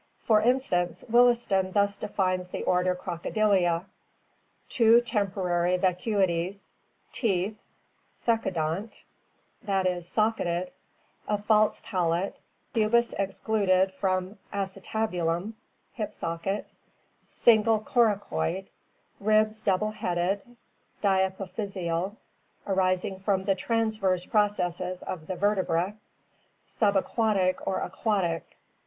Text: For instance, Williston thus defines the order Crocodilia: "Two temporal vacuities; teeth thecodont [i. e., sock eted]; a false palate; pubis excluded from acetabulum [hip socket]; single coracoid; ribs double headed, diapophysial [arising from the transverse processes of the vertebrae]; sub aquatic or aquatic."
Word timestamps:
For 0.23 0.41
instance, 0.41 1.03
Williston 1.07 1.73
thus 1.73 1.99
defines 1.99 2.49
the 2.49 2.63
order 2.63 2.95
Crocodilia: 2.95 3.85
"Two 4.67 4.99
temporal 4.99 5.77
vacuities; 5.77 6.71
teeth 7.11 7.55
thecodont 8.25 9.03
[i. 9.67 9.83
e., 9.83 10.01
sock 10.01 10.39
eted]; 10.39 10.71
a 11.27 11.37
false 11.37 11.83
palate; 11.85 12.39
pubis 12.73 13.13
excluded 13.19 13.93
from 13.93 14.39
acetabulum 14.51 15.53
[hip 15.93 16.13
socket]; 16.13 16.65
single 17.27 17.79
coracoid; 17.79 18.69
ribs 19.19 19.61
double 19.61 19.91
headed, 19.91 20.43
diapophysial 21.03 22.15
[arising 22.65 23.19
from 23.19 23.43
the 23.43 23.53
transverse 23.53 24.25
processes 24.25 25.03
of 25.03 25.27
the 25.27 25.35
vertebrae]; 25.35 25.93
sub 26.65 26.97
aquatic 26.97 27.67
or 27.67 27.77
aquatic." 27.81 28.57